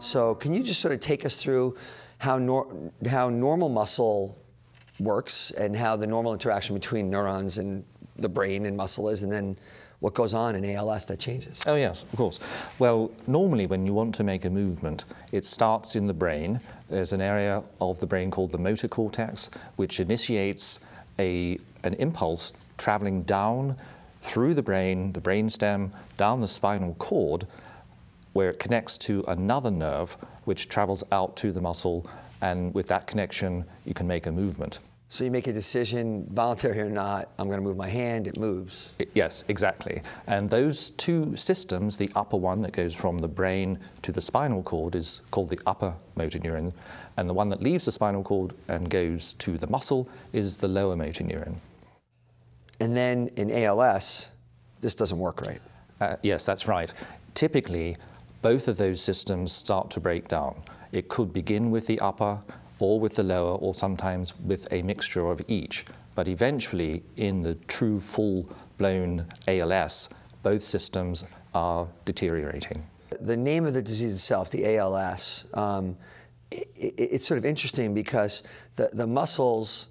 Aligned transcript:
So, 0.00 0.34
can 0.34 0.54
you 0.54 0.62
just 0.62 0.80
sort 0.80 0.94
of 0.94 1.00
take 1.00 1.26
us 1.26 1.42
through 1.42 1.76
how, 2.18 2.38
nor- 2.38 2.72
how 3.06 3.28
normal 3.28 3.68
muscle 3.68 4.38
works 4.98 5.50
and 5.50 5.76
how 5.76 5.96
the 5.96 6.06
normal 6.06 6.32
interaction 6.32 6.74
between 6.74 7.10
neurons 7.10 7.58
and 7.58 7.84
the 8.16 8.28
brain 8.28 8.64
and 8.66 8.76
muscle 8.76 9.08
is, 9.08 9.22
and 9.22 9.30
then 9.30 9.58
what 10.00 10.14
goes 10.14 10.32
on 10.32 10.54
in 10.54 10.64
ALS 10.64 11.06
that 11.06 11.18
changes? 11.18 11.60
Oh, 11.66 11.74
yes, 11.74 12.04
of 12.04 12.16
course. 12.16 12.40
Well, 12.78 13.10
normally 13.26 13.66
when 13.66 13.84
you 13.84 13.92
want 13.92 14.14
to 14.14 14.24
make 14.24 14.44
a 14.44 14.50
movement, 14.50 15.04
it 15.32 15.44
starts 15.44 15.96
in 15.96 16.06
the 16.06 16.14
brain. 16.14 16.60
There's 16.88 17.12
an 17.12 17.20
area 17.20 17.62
of 17.80 17.98
the 18.00 18.06
brain 18.06 18.30
called 18.30 18.52
the 18.52 18.58
motor 18.58 18.88
cortex, 18.88 19.50
which 19.76 20.00
initiates 20.00 20.80
a, 21.18 21.58
an 21.82 21.94
impulse 21.94 22.54
traveling 22.76 23.22
down 23.22 23.76
through 24.20 24.54
the 24.54 24.62
brain, 24.62 25.12
the 25.12 25.20
brainstem, 25.20 25.90
down 26.16 26.40
the 26.40 26.48
spinal 26.48 26.94
cord, 26.94 27.46
where 28.32 28.50
it 28.50 28.58
connects 28.58 28.98
to 28.98 29.24
another 29.28 29.70
nerve, 29.70 30.16
which 30.44 30.68
travels 30.68 31.02
out 31.12 31.36
to 31.36 31.52
the 31.52 31.60
muscle, 31.60 32.08
and 32.40 32.72
with 32.74 32.86
that 32.88 33.06
connection, 33.06 33.64
you 33.84 33.94
can 33.94 34.06
make 34.06 34.26
a 34.26 34.32
movement. 34.32 34.80
So 35.10 35.24
you 35.24 35.30
make 35.30 35.46
a 35.46 35.54
decision, 35.54 36.26
voluntary 36.30 36.80
or 36.80 36.90
not, 36.90 37.30
I'm 37.38 37.48
going 37.48 37.58
to 37.58 37.64
move 37.64 37.78
my 37.78 37.88
hand, 37.88 38.26
it 38.26 38.38
moves. 38.38 38.92
Yes, 39.14 39.42
exactly. 39.48 40.02
And 40.26 40.50
those 40.50 40.90
two 40.90 41.34
systems, 41.34 41.96
the 41.96 42.10
upper 42.14 42.36
one 42.36 42.60
that 42.60 42.72
goes 42.72 42.94
from 42.94 43.16
the 43.16 43.28
brain 43.28 43.78
to 44.02 44.12
the 44.12 44.20
spinal 44.20 44.62
cord 44.62 44.94
is 44.94 45.22
called 45.30 45.48
the 45.48 45.58
upper 45.66 45.94
motor 46.14 46.38
neuron, 46.38 46.74
and 47.16 47.28
the 47.28 47.32
one 47.32 47.48
that 47.48 47.62
leaves 47.62 47.86
the 47.86 47.92
spinal 47.92 48.22
cord 48.22 48.52
and 48.68 48.90
goes 48.90 49.32
to 49.34 49.56
the 49.56 49.66
muscle 49.68 50.06
is 50.34 50.58
the 50.58 50.68
lower 50.68 50.94
motor 50.94 51.24
neuron. 51.24 51.56
And 52.80 52.96
then 52.96 53.28
in 53.36 53.50
ALS, 53.50 54.30
this 54.80 54.94
doesn't 54.94 55.18
work 55.18 55.40
right. 55.40 55.60
Uh, 56.00 56.16
yes, 56.22 56.46
that's 56.46 56.68
right. 56.68 56.92
Typically, 57.34 57.96
both 58.42 58.68
of 58.68 58.76
those 58.78 59.00
systems 59.00 59.52
start 59.52 59.90
to 59.90 60.00
break 60.00 60.28
down. 60.28 60.60
It 60.92 61.08
could 61.08 61.32
begin 61.32 61.70
with 61.70 61.86
the 61.86 61.98
upper 62.00 62.40
or 62.78 63.00
with 63.00 63.14
the 63.14 63.22
lower, 63.22 63.56
or 63.56 63.74
sometimes 63.74 64.38
with 64.40 64.72
a 64.72 64.82
mixture 64.82 65.26
of 65.26 65.42
each. 65.48 65.84
But 66.14 66.28
eventually, 66.28 67.02
in 67.16 67.42
the 67.42 67.54
true 67.66 67.98
full 67.98 68.48
blown 68.76 69.26
ALS, 69.48 70.08
both 70.42 70.62
systems 70.62 71.24
are 71.54 71.88
deteriorating. 72.04 72.84
The 73.20 73.36
name 73.36 73.66
of 73.66 73.74
the 73.74 73.82
disease 73.82 74.12
itself, 74.12 74.50
the 74.50 74.76
ALS, 74.76 75.44
um, 75.54 75.96
i 76.52 76.56
i 76.56 76.92
it's 76.96 77.26
sort 77.26 77.38
of 77.38 77.44
interesting 77.44 77.94
because 77.94 78.42
the, 78.76 78.90
the 78.92 79.06
muscles, 79.06 79.88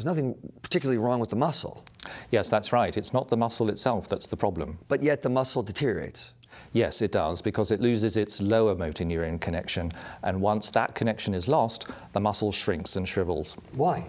there's 0.00 0.16
nothing 0.16 0.34
particularly 0.62 0.96
wrong 0.96 1.20
with 1.20 1.28
the 1.30 1.36
muscle, 1.36 1.84
Yes, 2.30 2.48
that's 2.48 2.72
right. 2.72 2.96
It's 2.96 3.12
not 3.12 3.28
the 3.28 3.36
muscle 3.36 3.68
itself 3.68 4.08
that's 4.08 4.26
the 4.26 4.36
problem. 4.36 4.78
but 4.88 5.02
yet 5.02 5.20
the 5.20 5.28
muscle 5.28 5.62
deteriorates. 5.62 6.32
Yes, 6.72 7.02
it 7.02 7.12
does, 7.12 7.42
because 7.42 7.70
it 7.70 7.80
loses 7.80 8.16
its 8.16 8.40
lower 8.40 8.74
motor 8.74 9.04
neuron 9.04 9.38
connection, 9.38 9.92
and 10.22 10.40
once 10.40 10.70
that 10.70 10.94
connection 10.94 11.34
is 11.34 11.46
lost, 11.48 11.88
the 12.14 12.20
muscle 12.20 12.50
shrinks 12.50 12.96
and 12.96 13.06
shrivels. 13.06 13.56
Why? 13.74 14.06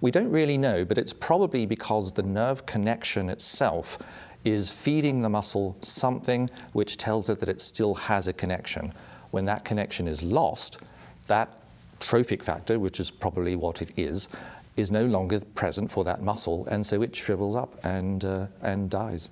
We 0.00 0.10
don't 0.10 0.30
really 0.30 0.56
know, 0.56 0.84
but 0.86 0.96
it's 0.96 1.12
probably 1.12 1.66
because 1.66 2.12
the 2.12 2.22
nerve 2.22 2.64
connection 2.64 3.28
itself 3.28 3.98
is 4.44 4.70
feeding 4.70 5.20
the 5.20 5.28
muscle 5.28 5.76
something 5.82 6.48
which 6.72 6.96
tells 6.96 7.28
it 7.28 7.40
that 7.40 7.48
it 7.50 7.60
still 7.60 7.94
has 7.94 8.28
a 8.28 8.32
connection. 8.32 8.92
When 9.32 9.44
that 9.44 9.64
connection 9.64 10.08
is 10.08 10.22
lost, 10.22 10.78
that 11.26 11.50
trophic 12.00 12.42
factor, 12.42 12.78
which 12.78 13.00
is 13.00 13.10
probably 13.10 13.56
what 13.56 13.82
it 13.82 13.92
is, 13.96 14.28
is 14.76 14.90
no 14.90 15.04
longer 15.06 15.40
present 15.54 15.90
for 15.90 16.04
that 16.04 16.22
muscle, 16.22 16.66
and 16.66 16.84
so 16.86 17.02
it 17.02 17.14
shrivels 17.16 17.56
up 17.56 17.74
and, 17.82 18.24
uh, 18.24 18.46
and 18.62 18.90
dies. 18.90 19.30